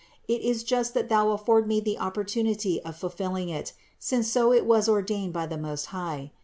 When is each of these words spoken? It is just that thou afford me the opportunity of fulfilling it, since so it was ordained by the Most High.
It 0.27 0.41
is 0.41 0.63
just 0.63 0.95
that 0.95 1.09
thou 1.09 1.29
afford 1.29 1.67
me 1.67 1.79
the 1.79 1.99
opportunity 1.99 2.81
of 2.81 2.95
fulfilling 2.95 3.49
it, 3.49 3.73
since 3.99 4.27
so 4.27 4.51
it 4.51 4.65
was 4.65 4.89
ordained 4.89 5.33
by 5.33 5.45
the 5.45 5.59
Most 5.59 5.85
High. 5.93 6.31